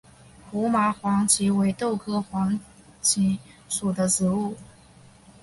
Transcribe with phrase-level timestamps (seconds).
[0.49, 2.59] 胡麻黄耆为豆科黄
[3.03, 3.37] 芪
[3.69, 4.57] 属的植物。